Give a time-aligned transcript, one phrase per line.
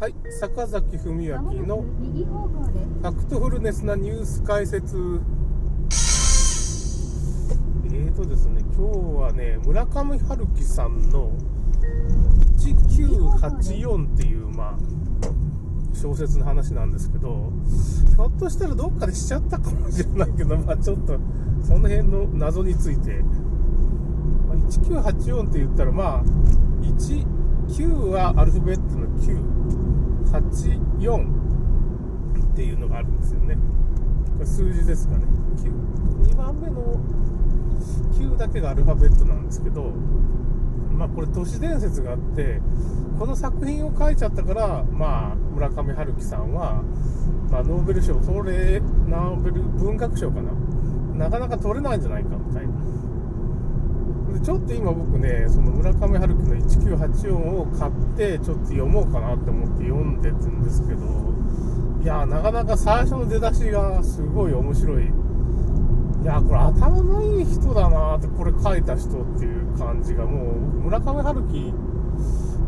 [0.00, 4.96] はい、坂崎文明のファクトフルネスなニュース解説。
[7.84, 11.30] えーとですね、今日はね、村上春樹さんの
[12.56, 14.78] 1984っていう、まあ、
[15.94, 17.52] 小説の話なんですけど、
[18.08, 21.18] ひょっとしたらどっかでしちゃったかもしれないけど、まあちょっと、
[21.62, 23.22] その辺の謎について、
[24.48, 26.22] まあ、1984って言ったら、まあ、
[26.84, 27.26] 1、
[27.68, 29.59] 9はアルファベットの9。
[30.30, 31.26] 84
[32.52, 33.56] っていうのがあるんですよね。
[34.34, 35.24] これ数字ですかね。
[35.56, 36.94] 92番目の
[38.14, 39.92] 9だけがアルファベットなんですけど
[40.92, 42.60] まあこれ都市伝説があって
[43.18, 46.82] この作品を書いちゃったからまあ村上春樹さんは、
[47.50, 50.52] まあ、ノーベル賞取れノーベル文学賞かな。
[51.20, 52.72] なかなか取れないんじゃないかみたいな。
[54.32, 61.00] でちょっと今僕ねその村上春樹の1984を買ってちょっと読もうかなって思って読んでるんですけど
[62.02, 65.04] いやなかなか最初の出だしがすごい面白い。
[66.22, 71.72] いやこれ頭のいい人だなってこれ書いた人っていう感じがもう村上春樹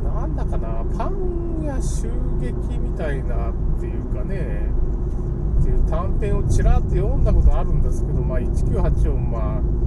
[0.02, 2.08] なんだかなパンや襲
[2.40, 4.70] 撃みたいなっていうかね
[5.60, 9.81] っていう短編をちらっと読んだことあるんですけどまあ1984まあ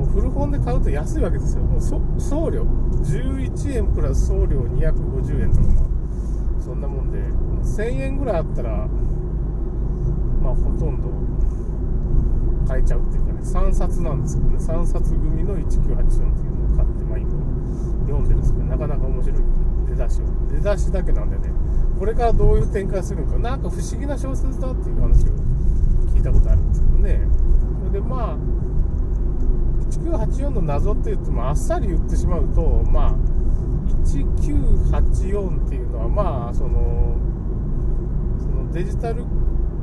[0.00, 1.62] もう古本で買うと安いわけですよ。
[1.62, 7.18] もう送料、11円プラス送料250円とか、まあ、そんなもんで、
[7.62, 8.88] 1000円ぐらいあったら、
[10.40, 11.10] まあ、ほとんど。
[12.66, 17.30] 買えちゃうっていうかね、3冊なんですけどね、3冊組の1984っていうのを買って、まあ、今、
[18.06, 19.40] 読んでるんですけど、なかなか面白い。
[19.88, 20.24] 出だしを。
[20.52, 21.52] 出だしだけなんでね、
[21.98, 25.30] これからどういう展開するのか、なんか不思議な小説だっていう話を
[26.14, 27.20] 聞いたことあるんですけどね。
[27.80, 28.36] それで、まあ、
[30.30, 33.14] 1984の謎って言ってもあっさり言ってしまうとまあ
[34.04, 37.16] 1984っていうのはまあその
[38.38, 39.24] そのデジタル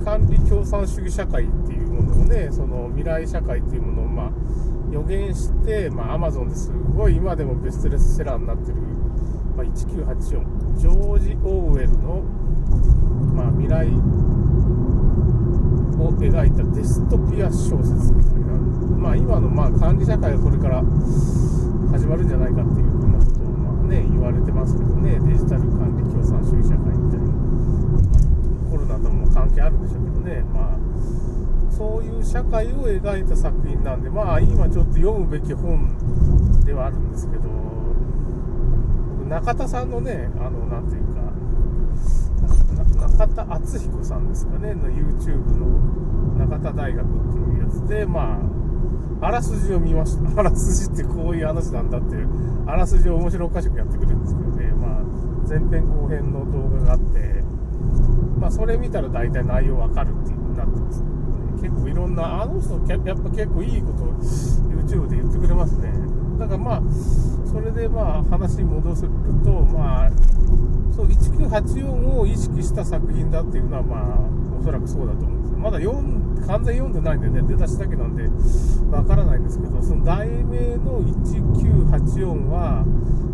[0.04, 4.32] 管理共産主義社会っていうものをねその未来社会っていうものをまあ
[4.92, 8.76] 予言してまアマゾンですごい今でもベストレスセラーになってる、
[9.56, 12.22] まあ、1984ジョージ・オーウェルの、
[13.34, 13.88] まあ、未来
[16.00, 18.37] を描いたデストピア小説みたいな。
[19.08, 20.84] まあ、今のまあ管理社会がこれから
[21.96, 25.18] 始まるんじゃないかっていうふうなことをまあ、ね、言われてますけどね。
[25.24, 27.32] デジタル管理共産主義社会みたいな、
[28.68, 35.88] コロナとも関係あるんでしょうけどね、まあ、そういう社会を描いた作品なんで、まあ、今ちょっと読むべき本
[36.66, 37.48] ではあるんですけど
[39.30, 41.32] 中田さんのねあのなんていうか
[43.08, 44.76] 中田敦彦さんですかね。
[44.76, 48.57] の YouTube の中田大学っていうやつでまあ
[49.22, 50.30] あらすじを見ました。
[50.40, 52.28] あらすじってこういう話なんだっていう、
[52.68, 55.02] あらすじを面白おかしくやってくれるんですけどね、まあ、
[55.48, 57.44] 前編後編の動画があって、
[58.40, 61.08] まあ、それ見たら大体内容わかるっていうになってますね。
[61.62, 65.92] 結構いろんな、あの人、やっぱ結構いいこと YouTube で言ってくれますね。
[66.38, 66.82] だからまあ、
[67.46, 69.10] それでまあ話に戻すと、
[69.74, 70.12] まあ、
[70.92, 74.20] そう、1984を意識した作品だっていうのはまあ、
[74.60, 78.28] おそらくそうだと思うんですまだ読ん完全読んでないんでね、出だしだけなんで、
[78.92, 82.86] わからないんですけど、その題名の1984は、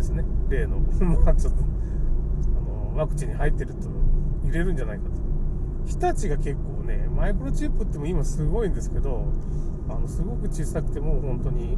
[0.04, 0.80] ですね、例の、
[1.24, 3.88] まあちょっと、あの、ワクチンに入ってると
[4.44, 5.12] 入れるんじゃないかと。
[5.86, 9.26] 日立が結構ね、マイクロチップっても今すごいんですけど、
[9.90, 11.78] あの、すごく小さくてもう本当に、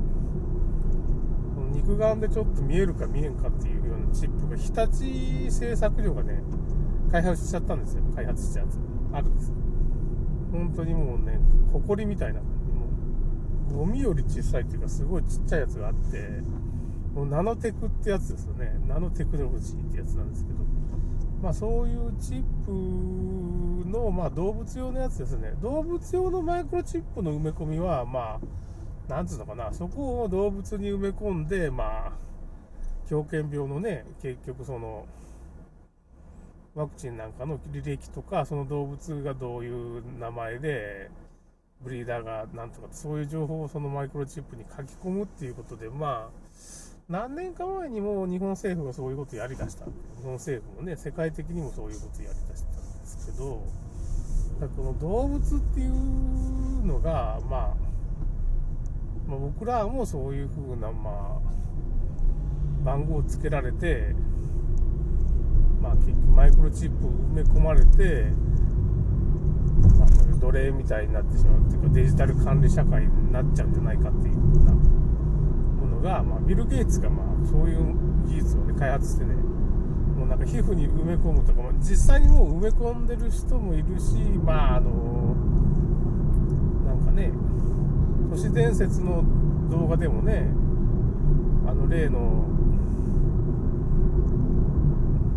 [1.73, 6.41] 肉眼でちょっと見えるか見えんかっていうようなチップが日立製作所がね、
[7.11, 8.03] 開発しちゃったんですよ。
[8.15, 8.79] 開発したやつ。
[9.13, 9.53] あるんです。
[10.51, 11.39] 本当にもうね、
[11.73, 12.41] 埃みたいな。
[12.41, 12.47] も
[13.71, 16.41] うゴミより小さいっていうか、すごいちっちゃいやつがあって、
[17.23, 18.77] ナノテクってやつですよね。
[18.87, 20.59] ナノテクノロジーってやつなんですけど、
[21.41, 25.53] まあそういうチップの、まあ動物用のやつですね。
[25.61, 28.65] 動物用のマイクロチップの埋め込みは、まあ
[29.07, 32.11] なんつうのかな、そこを動物に埋め込んで、まあ、
[33.07, 35.05] 狂犬病のね、結局その、
[36.73, 41.11] ワクチンなんかの履歴とか、その動物がどういう名前で、
[41.81, 46.55] ブリーダーがなんとか、そういう情報をそのマイクロチップに書き込むっていうことで、まあ、
[47.07, 49.85] 何年か前にも日本政府がそういうことをやりだした。
[49.85, 49.91] 日
[50.23, 53.61] 本政府もね、世界的にもそういうことをやりだしたんですけど、
[54.59, 57.73] だこの動物っていうのが、まあ、
[59.27, 64.15] まあ、僕らもそういうふうな、まあ、番号をつけられて、
[65.79, 68.31] まあ、結局マイクロチップ埋め込まれて、
[69.99, 74.94] まあ、奴隷みたいになってしまうっていうかデジタル管理社会になっちゃうんじゃないかっていうような
[76.05, 77.95] が、まあ、ビル・ゲイツがまあそういう
[78.27, 84.13] 技術を、ね、開発してねもうなんか皮膚に埋め込むとかも実際にもう埋め込んでる人もいるし
[84.43, 85.35] まああの
[86.85, 87.31] なんかね
[88.29, 89.23] 都市伝説の
[89.69, 90.47] 動画でもね
[91.67, 92.45] あの例の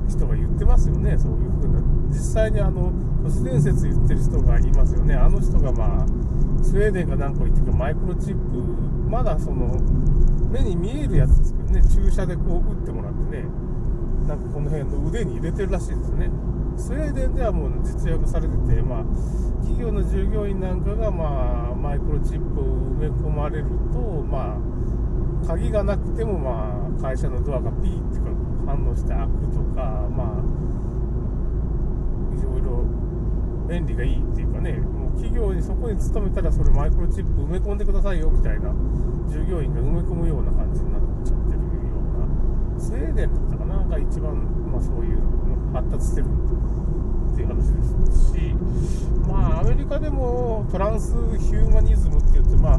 [0.06, 1.80] 人が言ってますよねそういう風な。
[2.10, 2.92] 実際にあの
[3.22, 5.14] 都市伝説言ってる人がいますよね。
[5.14, 6.06] あの人がまあ
[6.62, 8.58] スウェーデンかなんか言ってるかマイクロチップ
[9.08, 9.76] まだその
[10.50, 13.44] 目に見えるやつですけどね注射でこう打ってもらってね
[14.26, 16.30] なんかこの辺の腕に入れてるらしいですよね。
[16.76, 19.04] スウェーデンではもう実用化されてて、まあ、
[19.62, 28.26] 企業の従業員なんかが、まあ、マイクロチップを埋め込まれると、まあ、鍵がなくても、まあ、会社のドアがピーってか
[28.66, 30.42] 反応して開くとか、まあ、
[32.38, 32.84] いろいろ
[33.66, 34.78] 便利がいいっていうかね、
[35.18, 38.70] 企業にそこに勤めたら、それマイクロチップ埋め込んでくださいよみたいな、
[39.28, 41.66] 従業員が埋め込むような感じになっちゃってるよ
[42.14, 44.34] うな、スウェーデンだったかな、が一番、
[44.70, 45.18] まあ、そういう
[45.72, 46.26] 発達してる
[47.32, 48.54] っていう話ですし、
[49.28, 52.78] まあ、アメリカでもトランスヒューマニズムって言って、まあ、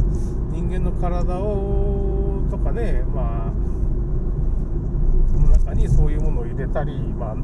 [0.52, 3.52] 人間の体をとかね、まあ、
[5.40, 7.36] の中にそういうものを入れたり、まあ、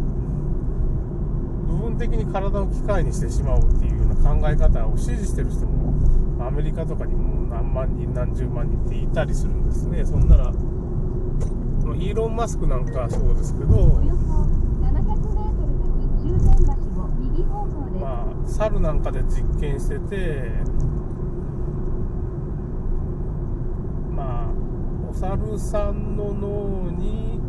[1.75, 10.05] 部分的に体を機械にしてしまおうっていうような考え方を支持してる人もアメリカとかにも何万人何十万人っていたりするんですね。
[10.05, 10.51] そんなら
[11.95, 14.01] イーロン・マスクなんかそうですけど
[17.99, 20.51] まあ猿なんかで実験してて
[24.15, 27.44] まあお猿さんの脳にまあ、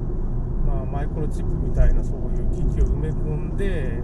[0.93, 4.03] マイクロチップみたいなそういう機器を埋め込んで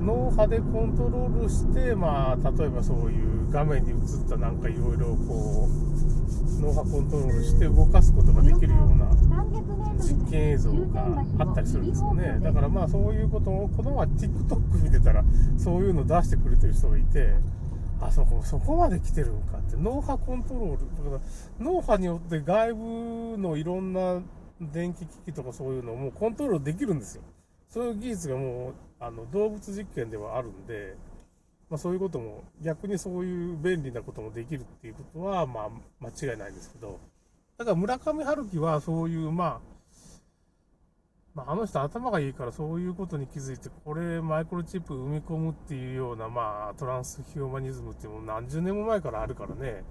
[0.00, 3.98] 脳波でコントロールして、まあ、例えばそういう画面に映っ
[4.28, 9.06] たなんかいろいろこう脳波コントロールして動かすことができるような
[9.96, 11.06] 実験映像が
[11.38, 12.38] あったりするんですよね。
[12.40, 15.24] だからまあそういうことをこの前 TikTok 見てたら
[15.56, 17.34] そういうの出してくれてる人がいて
[18.00, 19.76] あそこそこまで来てるんかって。
[19.76, 21.20] 脳波コントロールだから
[21.60, 24.20] 脳波によって外部のいろんな
[24.70, 27.22] 電気機器とかそういうのをもうコントロールできるんですよ。
[27.68, 30.94] そういう技術がもうあの動物実験ではあるんで、
[31.70, 35.70] まあ、そういうことも逆にそういう便利なこともできるっていうことはまあ
[36.00, 37.00] 間違いないんですけど
[37.56, 39.72] だから村上春樹はそういうまあ
[41.34, 49.82] まあ、あの人頭がいいからそういうことに気づいて、これマイクロチップ埋め込むっていうような、まあ、トランスヒューマニズムっていうのも何十年も前からあるからね、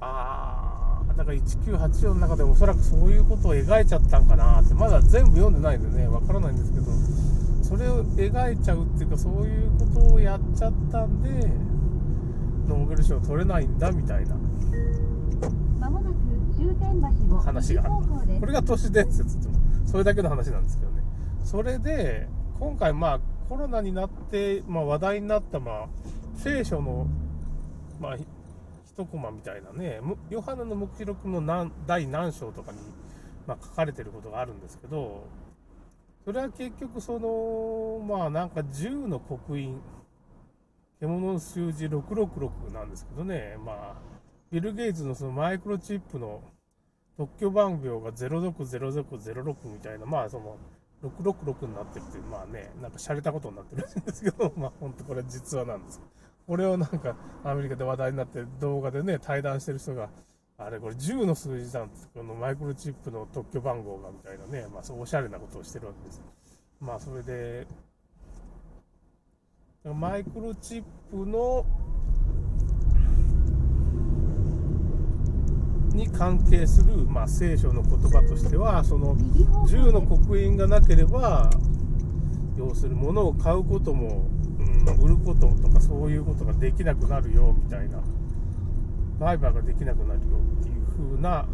[0.00, 6.86] あー、だから1984の中でおそらくそういうことを描いちゃったんかなって、まだ全部読んでないんでね、わからないんですけど、
[7.62, 11.30] それを描いちゃうっていうか、そういうことをやっちゃったんで、
[12.68, 14.36] ノーベル賞取れないんだみたいな
[17.44, 17.92] 話がある。
[18.40, 19.48] これが都市伝説って
[19.86, 21.02] それだけの話なんですけどね。
[21.44, 25.86] それで、今回まあコロナになって、まあ、話題になった、まあ、
[26.36, 27.06] 聖書の、
[28.00, 28.16] まあ、
[28.96, 30.00] 1コマみたいなね、
[30.30, 32.78] ヨハネの目視録の何第何章とかに、
[33.46, 35.24] まあ、書かれてることがあるんですけど、
[36.24, 39.80] それは結局その、まあなんか10の刻印、
[41.00, 43.94] 獣の数字666なんですけどね、まあ、
[44.50, 46.42] ビル・ゲイツのそのマイクロチップの
[47.16, 50.56] 特許番号が060006みたいな、まあその、
[51.02, 56.00] 666になってるっていう、まあね、なんか洒落たことになってるんですけど、まあ本当これ実話なんです。
[56.46, 60.08] これをなんかアメリカで話題になって動画でね、対談してる人が、
[60.58, 62.08] あれこれ10の数字なんです。
[62.14, 66.22] このマイクロチップの特許番号がみたいなね、まあそうおしゃれなことをしてるわけです。
[66.80, 67.66] まあそれで、
[69.84, 71.64] マイクロチップの
[75.96, 81.48] に関係する、まあ、聖書の言葉としてはその10の刻印がなければ
[82.58, 84.28] 要する物を買うことも
[85.00, 88.00] 売ることとかそういうことができなくなるよみたいな。
[89.18, 91.46] 売買ができなくなるよっていう風な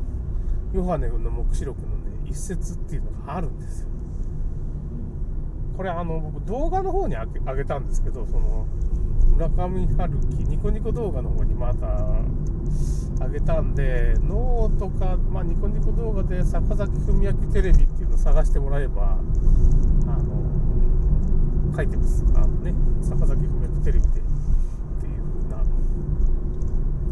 [0.74, 3.88] ヨハネの黙示録のね一節っていうのがあるんですよ。
[5.76, 8.66] これあの僕動画の方にあげたんですけどその
[9.32, 11.86] 村上春樹ニコニコ動画の方にまた
[13.20, 20.51] あげたんでノートか、まあ、ニコニコ動画で坂崎文明テレビっていうのを探してもらえばあの
[21.74, 22.24] 書いてます。
[22.34, 25.62] あのね坂崎文明テレビでっていう風な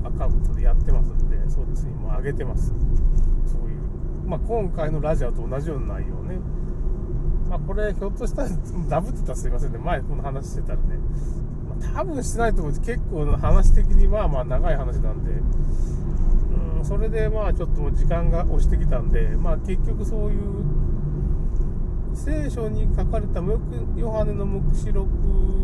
[0.09, 2.73] アカウントでやってますんでそっちにも上げてます。
[3.47, 3.81] そういう、
[4.27, 6.39] まあ、今回のラジオと同じような内容ね。
[7.49, 8.49] まあ、これひょっとしたら
[8.89, 9.79] ダブってたらすいませんね。
[9.79, 10.83] 前この話してたらね。
[11.69, 15.33] ま多分してないと思う結構話的にまあまあ長い話なんで、
[16.79, 20.90] うん、それでまあちょっと時間が押してきたんで、まあ結局そういう
[22.15, 25.09] 聖書に書かれたヨハネの黙示録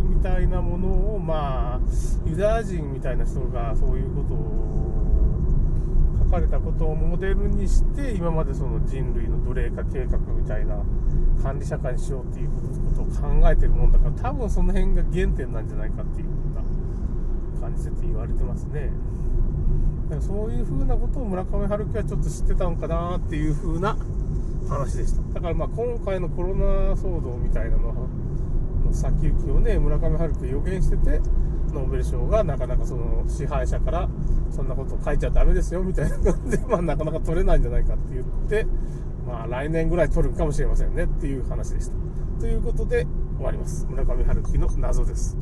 [0.08, 1.80] みたいなものをまあ
[2.26, 4.66] ユダヤ人みたいな人がそういうことを
[6.24, 10.82] 書かれたことをモデルにして今までその人類の奴隷化計画みたいな
[11.42, 12.50] 管理社会にしようっていう
[12.96, 18.90] ことを考えてるもんだから多分その辺が原点なんじゃないかっていうふうな感じでって言われてますね。
[20.20, 23.96] そういうふうなことを村上春樹はちょっと知ってたのかなっていうふうな
[24.66, 28.08] 話でしただからまあ今回のコロナ騒動みたいなの
[28.86, 31.20] の先行きをね村上春樹予言してて
[31.72, 34.08] ノーベル賞がなかなかその支配者から
[34.50, 38.66] そんなこと書いちゃダメですよみたいな感じで、 まあ、なかなか取れないんじゃないかって言って、
[39.26, 42.40] まあ、来年ぐらい取るかもしれませんねっていう話でした。
[42.40, 43.06] ということで
[43.36, 43.86] 終わります。
[43.90, 45.34] 村上春樹の謎です。